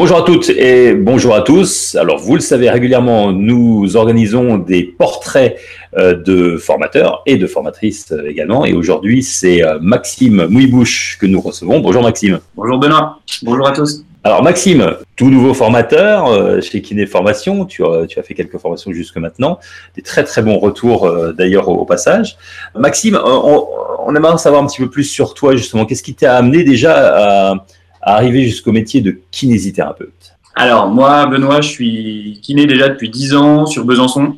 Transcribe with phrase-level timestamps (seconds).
[0.00, 1.96] Bonjour à toutes et bonjour à tous.
[1.96, 5.58] Alors, vous le savez régulièrement, nous organisons des portraits
[5.96, 8.64] euh, de formateurs et de formatrices euh, également.
[8.64, 11.80] Et aujourd'hui, c'est euh, Maxime Mouibouche que nous recevons.
[11.80, 12.38] Bonjour Maxime.
[12.54, 13.18] Bonjour Benoît.
[13.42, 14.04] Bonjour à tous.
[14.22, 18.92] Alors Maxime, tout nouveau formateur chez Kiné Formation, tu as, tu as, fait quelques formations
[18.92, 19.58] jusque maintenant,
[19.96, 22.36] des très très bons retours d'ailleurs au, passage.
[22.76, 23.66] Maxime, on,
[24.04, 25.86] on aimerait savoir un petit peu plus sur toi justement.
[25.86, 27.64] Qu'est-ce qui t'a amené déjà à
[28.14, 33.66] arriver jusqu'au métier de kinésithérapeute Alors, moi, Benoît, je suis kiné déjà depuis 10 ans
[33.66, 34.36] sur Besançon.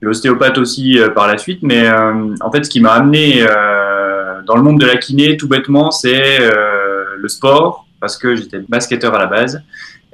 [0.00, 2.92] Je suis ostéopathe aussi euh, par la suite, mais euh, en fait, ce qui m'a
[2.92, 6.38] amené euh, dans le monde de la kiné, tout bêtement, c'est
[7.16, 9.62] le sport, parce que j'étais basketteur à la base.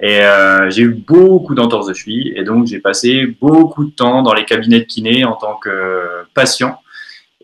[0.02, 0.20] Et
[0.68, 4.44] j'ai eu beaucoup d'entorses de cheville, et donc j'ai passé beaucoup de temps dans les
[4.44, 6.02] cabinets de kiné en tant que
[6.34, 6.78] patient.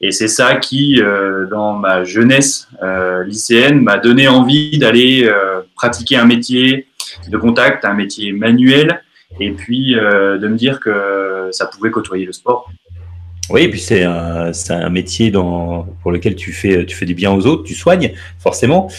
[0.05, 5.61] Et c'est ça qui, euh, dans ma jeunesse euh, lycéenne, m'a donné envie d'aller euh,
[5.77, 6.89] pratiquer un métier
[7.29, 9.01] de contact, un métier manuel,
[9.39, 12.71] et puis de me dire que ça pouvait côtoyer le sport.
[13.49, 17.15] Oui, et puis c'est un, un, métier dans, pour lequel tu fais, tu fais du
[17.15, 18.91] bien aux autres, tu soignes forcément.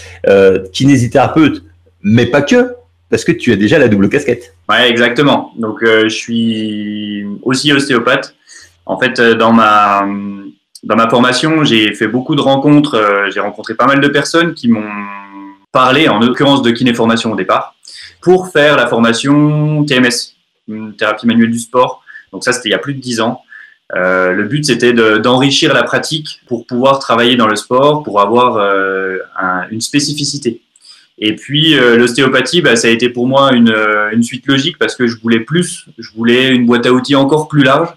[0.72, 1.64] kinésithérapeute,
[2.02, 2.74] mais pas que,
[3.10, 4.56] parce que tu as déjà la double casquette.
[4.70, 5.52] Ouais, exactement.
[5.58, 8.36] Donc je suis aussi ostéopathe.
[8.86, 10.06] En fait, dans ma
[10.84, 14.54] dans ma formation, j'ai fait beaucoup de rencontres, euh, j'ai rencontré pas mal de personnes
[14.54, 14.84] qui m'ont
[15.72, 17.76] parlé, en l'occurrence de kinéformation au départ,
[18.22, 20.36] pour faire la formation TMS,
[20.98, 22.04] thérapie manuelle du sport.
[22.32, 23.42] Donc ça, c'était il y a plus de dix ans.
[23.96, 28.58] Euh, le but, c'était d'enrichir la pratique pour pouvoir travailler dans le sport, pour avoir
[28.58, 29.18] euh,
[29.72, 30.62] une spécificité.
[31.20, 33.74] Et puis l'ostéopathie, bah, ça a été pour moi une,
[34.12, 37.48] une, suite logique parce que je voulais plus, je voulais une boîte à outils encore
[37.48, 37.90] plus large.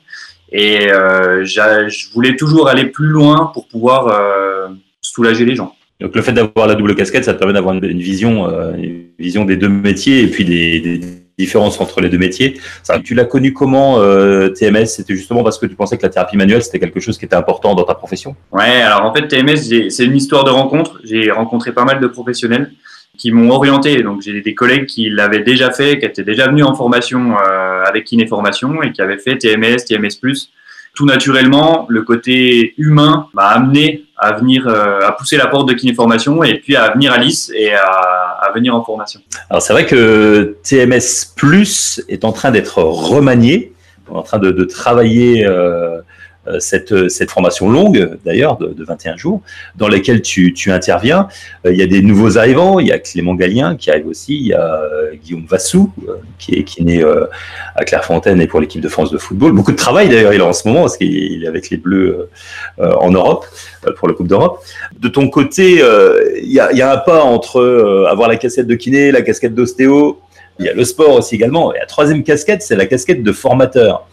[0.53, 4.69] Et euh, je voulais toujours aller plus loin pour pouvoir euh,
[5.01, 5.75] soulager les gens.
[6.01, 9.07] Donc le fait d'avoir la double casquette, ça te permet d'avoir une, vision, euh, une
[9.19, 11.01] vision des deux métiers et puis des, des
[11.39, 12.59] différences entre les deux métiers.
[12.83, 16.11] Ça, tu l'as connu comment euh, TMS C'était justement parce que tu pensais que la
[16.11, 18.37] thérapie manuelle c'était quelque chose qui était important dans ta profession?
[18.53, 21.01] Ouais, alors en fait TMS c'est une histoire de rencontre.
[21.05, 22.73] J'ai rencontré pas mal de professionnels
[23.17, 24.03] qui m'ont orienté.
[24.03, 27.85] Donc j'ai des collègues qui l'avaient déjà fait, qui étaient déjà venus en formation euh,
[27.85, 30.19] avec Kiné Formation et qui avaient fait TMS, TMS+.
[30.95, 35.75] Tout naturellement, le côté humain m'a amené à venir, euh, à pousser la porte de
[35.75, 39.21] Kiné Formation et puis à venir à Nice et à, venir en formation.
[39.51, 41.35] Alors c'est vrai que TMS
[42.09, 43.75] est en train d'être remanié,
[44.09, 46.01] en train de, travailler euh,
[46.59, 49.43] cette, cette formation longue, d'ailleurs, de, de, 21 jours,
[49.77, 51.29] dans laquelle tu, interviens.
[51.65, 54.37] Euh, il y a des nouveaux arrivants, il y a Clément Gallien qui arrive aussi,
[54.37, 55.93] il y a euh, Guillaume Vassou,
[56.39, 57.05] qui est, qui est né
[57.75, 59.53] à Clairefontaine et pour l'équipe de France de football.
[59.53, 62.29] Beaucoup de travail, d'ailleurs, il a en ce moment, parce qu'il est avec les Bleus
[62.79, 63.47] en Europe,
[63.97, 64.63] pour la Coupe d'Europe.
[64.99, 65.83] De ton côté,
[66.43, 69.23] il y, a, il y a un pas entre avoir la casquette de kiné, la
[69.23, 70.21] casquette d'ostéo,
[70.59, 71.75] il y a le sport aussi également.
[71.75, 74.07] Et la troisième casquette, c'est la casquette de formateur.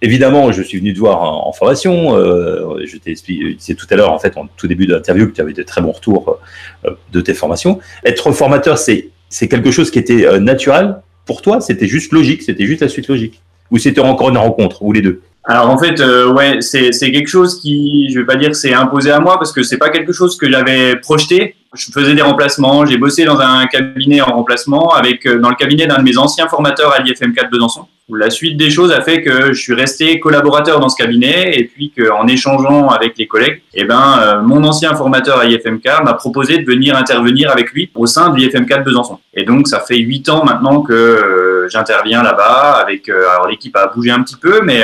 [0.00, 2.16] Évidemment, je suis venu te voir en, formation.
[2.16, 5.32] Euh, je t'ai expliqué tout à l'heure, en fait, en tout début de l'interview, que
[5.32, 6.38] tu avais de très bons retours
[6.84, 7.80] euh, de tes formations.
[8.04, 11.60] Être formateur, c'est quelque chose qui était euh, naturel pour toi?
[11.60, 12.42] C'était juste logique?
[12.42, 13.42] C'était juste la suite logique?
[13.70, 15.20] Ou c'était encore une rencontre, ou les deux?
[15.50, 19.10] Alors en fait, euh, ouais, c'est quelque chose qui, je vais pas dire, c'est imposé
[19.10, 21.54] à moi parce que c'est pas quelque chose que j'avais projeté.
[21.74, 22.84] Je faisais des remplacements.
[22.84, 26.18] J'ai bossé dans un cabinet en remplacement avec euh, dans le cabinet d'un de mes
[26.18, 27.86] anciens formateurs à l'IFM4 Besançon
[28.16, 31.64] la suite des choses a fait que je suis resté collaborateur dans ce cabinet et
[31.64, 36.14] puis qu'en échangeant avec les collègues, eh ben, euh, mon ancien formateur à IFMK m'a
[36.14, 39.18] proposé de venir intervenir avec lui au sein de l'IFM4 Besançon.
[39.34, 43.76] Et donc, ça fait huit ans maintenant que euh, j'interviens là-bas avec, euh, alors l'équipe
[43.76, 44.82] a bougé un petit peu, mais,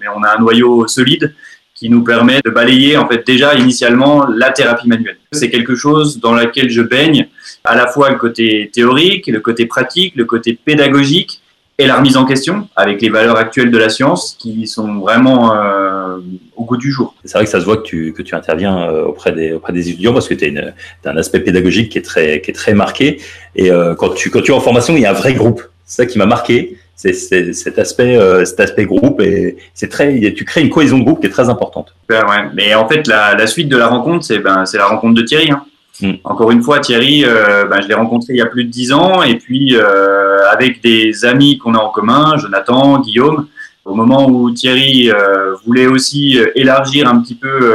[0.00, 1.34] mais on a un noyau solide
[1.74, 5.18] qui nous permet de balayer en fait déjà initialement la thérapie manuelle.
[5.30, 7.28] C'est quelque chose dans laquelle je baigne
[7.62, 11.40] à la fois le côté théorique, le côté pratique, le côté pédagogique,
[11.80, 15.54] et la remise en question avec les valeurs actuelles de la science qui sont vraiment
[15.54, 16.18] euh,
[16.56, 17.14] au goût du jour.
[17.24, 19.72] C'est vrai que ça se voit que tu, que tu interviens euh, auprès des, auprès
[19.72, 22.74] des étudiants parce que tu as, un aspect pédagogique qui est très, qui est très
[22.74, 23.20] marqué.
[23.54, 25.62] Et euh, quand, tu, quand tu es en formation, il y a un vrai groupe.
[25.84, 26.76] C'est ça qui m'a marqué.
[26.96, 31.04] C'est cet aspect, euh, cet aspect groupe et c'est très, tu crées une cohésion de
[31.04, 31.94] groupe qui est très importante.
[32.10, 32.50] ouais.
[32.54, 35.22] Mais en fait, la, la suite de la rencontre, c'est ben, c'est la rencontre de
[35.22, 35.52] Thierry.
[35.52, 35.62] Hein.
[36.00, 36.12] Mm.
[36.24, 38.92] Encore une fois, Thierry, euh, ben, je l'ai rencontré il y a plus de dix
[38.92, 43.48] ans, et puis euh, avec des amis qu'on a en commun, Jonathan, Guillaume,
[43.84, 47.74] au moment où Thierry euh, voulait aussi élargir un petit peu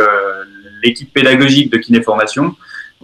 [0.84, 2.56] l'équipe pédagogique de Kinéformation,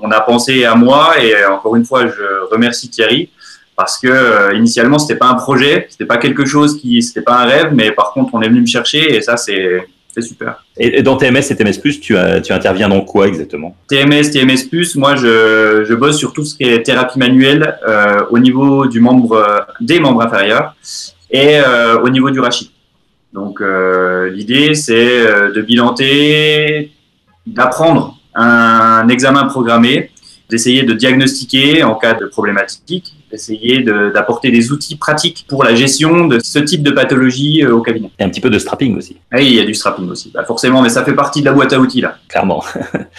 [0.01, 3.29] on a pensé à moi, et encore une fois, je remercie Thierry,
[3.75, 7.45] parce que initialement, c'était pas un projet, c'était pas quelque chose qui, c'était pas un
[7.45, 9.85] rêve, mais par contre, on est venu me chercher, et ça, c'est
[10.21, 10.63] super.
[10.77, 12.15] Et, dans TMS et TMS+, tu, tu
[12.53, 13.75] interviens dans quoi exactement?
[13.87, 18.39] TMS, TMS+, moi je, je, bosse sur tout ce qui est thérapie manuelle euh, au
[18.39, 20.75] niveau du membre, des membres inférieurs
[21.31, 22.71] et euh, au niveau du rachis.
[23.33, 26.91] Donc euh, l'idée c'est de bilanter,
[27.45, 30.11] d'apprendre un examen programmé
[30.49, 36.25] d'essayer de diagnostiquer en cas de problématique, d'essayer d'apporter des outils pratiques pour la gestion
[36.25, 38.09] de ce type de pathologie euh, au cabinet.
[38.19, 39.17] Et un petit peu de strapping aussi.
[39.33, 41.53] Oui, il y a du strapping aussi, bah, forcément, mais ça fait partie de la
[41.53, 42.17] boîte à outils là.
[42.27, 42.63] Clairement.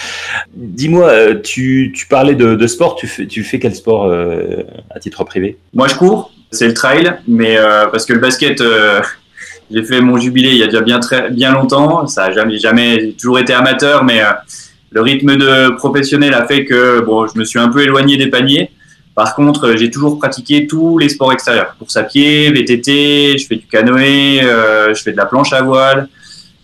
[0.54, 4.62] Dis-moi, euh, tu, tu, parlais de, de, sport, tu fais, tu fais quel sport euh,
[4.90, 5.58] à titre privé?
[5.74, 7.56] Moi je cours, c'est le trail, mais
[7.90, 8.62] parce que le basket...
[9.72, 12.04] j'ai fait mon jubilé il y a déjà bien très bien longtemps.
[12.08, 14.20] Ça a jamais jamais toujours été amateur, mais
[14.90, 18.26] le rythme de professionnel a fait que bon, je me suis un peu éloigné des
[18.26, 18.70] paniers.
[19.14, 21.74] Par contre, j'ai toujours pratiqué tous les sports extérieurs.
[21.78, 25.62] Course à pied, VTT, je fais du canoë, euh, je fais de la planche à
[25.62, 26.08] voile,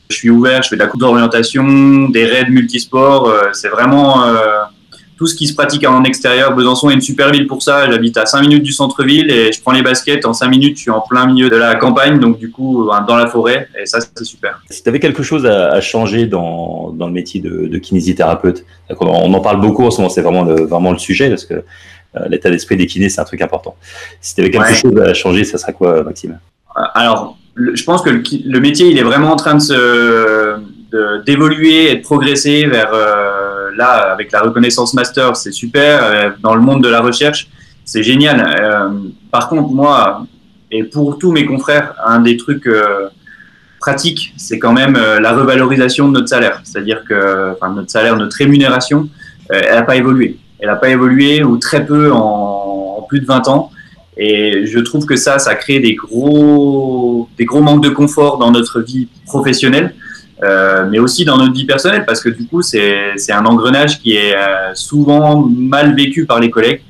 [0.08, 3.28] je suis ouvert, je fais de la coupe d'orientation, des raids multisports.
[3.28, 4.60] Euh, c'est vraiment euh,
[5.16, 6.54] tout ce qui se pratique en extérieur.
[6.54, 7.90] Besançon est une super ville pour ça.
[7.90, 10.24] J'habite à 5 minutes du centre-ville et je prends les baskets.
[10.24, 13.16] En 5 minutes, je suis en plein milieu de la campagne, donc du coup, dans
[13.16, 13.68] la forêt.
[13.80, 14.62] Et ça, c'est super.
[14.70, 18.64] Si tu avais quelque chose à, changer dans, dans, le métier de, kinésithérapeute,
[19.00, 21.64] on en parle beaucoup en ce moment, c'est vraiment le, vraiment le sujet parce que
[22.28, 23.76] l'état d'esprit des kinés, c'est un truc important.
[24.20, 26.38] Si tu avais quelque chose à changer, ça serait quoi, Maxime?
[26.94, 30.56] Alors, je pense que le, métier, il est vraiment en train de se
[31.26, 36.02] d'évoluer et de progresser vers euh, là, avec la reconnaissance master, c'est super.
[36.02, 37.48] Euh, dans le monde de la recherche,
[37.84, 38.40] c'est génial.
[38.60, 38.88] Euh,
[39.30, 40.26] par contre, moi,
[40.70, 43.08] et pour tous mes confrères, un des trucs euh,
[43.78, 46.60] pratiques, c'est quand même la revalorisation de notre salaire.
[46.64, 49.08] C'est-à-dire que enfin, notre salaire, notre rémunération,
[49.48, 50.38] elle n'a pas évolué.
[50.58, 53.70] Elle n'a pas évolué ou très peu en, plus de 20 ans.
[54.16, 58.50] Et je trouve que ça, ça crée des gros, des gros manques de confort dans
[58.50, 59.94] notre vie professionnelle.
[60.42, 64.16] Euh, mais aussi dans notre vie personnelle, parce que du coup, c'est un engrenage qui
[64.16, 66.82] est euh, souvent mal vécu par les collègues.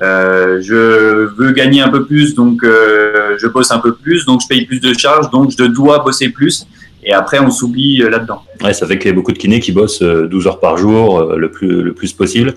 [0.00, 4.46] Euh, je veux gagner un peu plus, donc je bosse un peu plus, donc je
[4.46, 6.66] paye plus de charges, donc je dois bosser plus.
[7.04, 8.42] Et après, on s'oublie là-dedans.
[8.62, 11.34] Ouais, ça fait qu'il y a beaucoup de kinés qui bossent 12 heures par jour,
[11.34, 12.54] le, plus, le plus possible.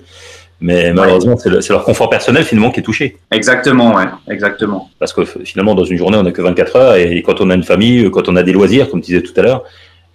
[0.60, 3.18] Mais malheureusement, c'est leur confort personnel finalement qui est touché.
[3.30, 4.88] Exactement, ouais, exactement.
[4.98, 7.54] Parce que finalement, dans une journée, on n'a que 24 heures et quand on a
[7.54, 9.64] une famille, quand on a des loisirs, comme tu disais tout à l'heure,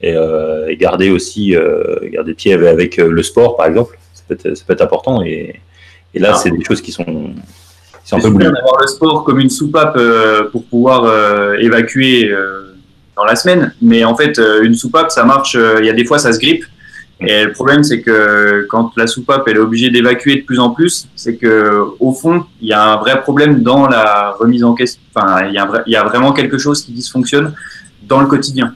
[0.02, 4.24] et, euh, et garder aussi euh, garder pied avec, euh, le sport, par exemple, ça
[4.28, 5.22] peut être, ça peut être important.
[5.22, 5.60] Et,
[6.14, 6.38] et là, ah.
[6.38, 9.50] c'est des choses qui sont, qui sont un peu bien d'avoir le sport comme une
[9.50, 10.00] soupape
[10.52, 11.06] pour pouvoir
[11.60, 12.30] évacuer
[13.16, 13.74] dans la semaine.
[13.82, 15.56] Mais en fait, une soupape, ça marche.
[15.56, 16.66] Il y a des fois, ça se grippe.
[17.22, 21.08] Et le problème, c'est que quand la soupape est obligée d'évacuer de plus en plus,
[21.16, 25.02] c'est que au fond, il y a un vrai problème dans la remise en question.
[25.14, 27.54] Enfin, il y, a y vraiment quelque chose qui dysfonctionne
[28.08, 28.74] dans le quotidien.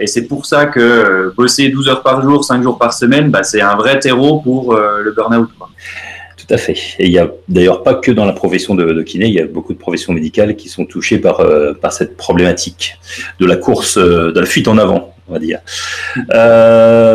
[0.00, 3.30] Et c'est pour ça que euh, bosser 12 heures par jour, 5 jours par semaine,
[3.30, 5.48] bah, c'est un vrai terreau pour euh, le burn-out.
[6.36, 6.76] Tout à fait.
[6.98, 9.46] Et il n'y a d'ailleurs pas que dans la profession de, kiné, il y a
[9.46, 12.98] beaucoup de professions médicales qui sont touchées par, euh, par cette problématique
[13.38, 15.60] de la course, de la fuite en avant, on va dire.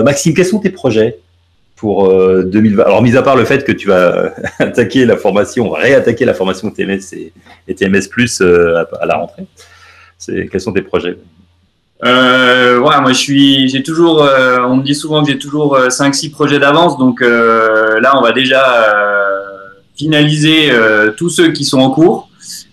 [0.04, 1.20] Maxime, quels sont tes projets
[1.76, 2.12] pour
[2.44, 6.34] 2020 Alors, mis à part le fait que tu vas attaquer la formation, réattaquer la
[6.34, 7.00] formation TMS
[7.68, 9.46] et, TMS Plus à, la rentrée,
[10.28, 11.18] quels sont tes projets?
[12.06, 15.78] Euh, ouais, moi je suis, j'ai toujours, euh, on me dit souvent que j'ai toujours
[15.78, 19.40] 5-6 euh, projets d'avance, donc euh, là on va déjà euh,
[19.98, 20.72] finaliser
[21.18, 22.29] tous ceux qui sont en cours.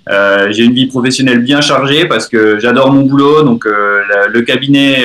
[0.09, 5.05] J'ai une vie professionnelle bien chargée parce que j'adore mon boulot, donc le cabinet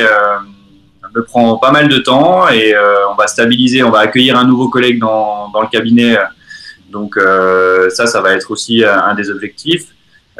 [1.14, 2.74] me prend pas mal de temps et
[3.12, 6.18] on va stabiliser, on va accueillir un nouveau collègue dans, dans le cabinet,
[6.92, 7.18] donc
[7.90, 9.88] ça, ça va être aussi un des objectifs.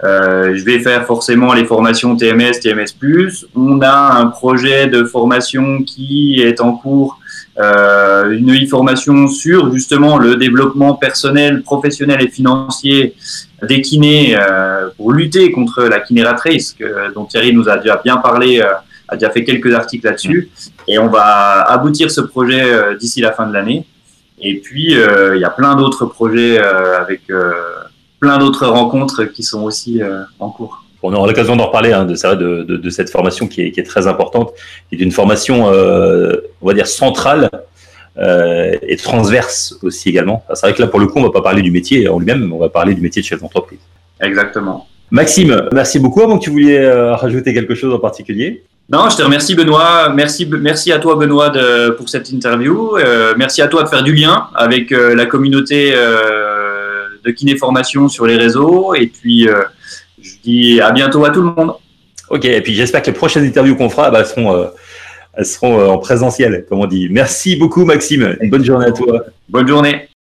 [0.03, 2.96] Euh, je vais faire forcément les formations TMS, TMS+.
[3.55, 7.20] On a un projet de formation qui est en cours,
[7.60, 13.15] euh, une e-formation sur justement le développement personnel, professionnel et financier
[13.67, 18.17] des kinés euh, pour lutter contre la kinératrice, que, dont Thierry nous a déjà bien
[18.17, 18.74] parlé, euh,
[19.08, 20.50] a déjà fait quelques articles là-dessus.
[20.88, 23.86] Et on va aboutir ce projet euh, d'ici la fin de l'année.
[24.43, 27.22] Et puis, il y a plein d'autres projets avec
[28.21, 30.85] plein d'autres rencontres qui sont aussi euh, en cours.
[31.03, 33.71] On aura l'occasion d'en reparler hein, de, ça, de, de, de, cette formation qui est,
[33.71, 34.53] qui est, très importante,
[34.87, 37.49] qui est une formation, euh, on va dire, centrale
[38.17, 40.43] euh, et transverse aussi également.
[40.53, 42.19] C'est vrai que là, pour le coup, on ne va pas parler du métier en
[42.19, 43.79] lui-même, mais on va parler du métier de chef d'entreprise.
[44.19, 44.87] Exactement.
[45.09, 46.21] Maxime, merci beaucoup.
[46.21, 50.09] Avant que tu voulais euh, rajouter quelque chose en particulier non, je te remercie Benoît.
[50.13, 52.97] Merci, merci à toi Benoît de, pour cette interview.
[53.37, 55.93] Merci à toi de faire du lien avec la communauté
[57.23, 58.93] de kiné formation sur les réseaux.
[58.95, 59.63] Et puis, euh,
[60.21, 61.73] je dis à bientôt à tout le monde.
[62.29, 64.67] Ok, et puis j'espère que les prochaines interviews qu'on fera bah, seront, euh,
[65.33, 67.07] elles seront en présentiel, comme on dit.
[67.09, 68.37] Merci beaucoup, Maxime.
[68.41, 69.25] Une bonne journée à toi.
[69.49, 70.10] Bonne journée.